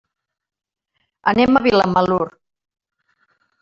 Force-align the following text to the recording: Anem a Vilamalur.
Anem 1.33 1.55
a 1.55 1.63
Vilamalur. 1.69 2.27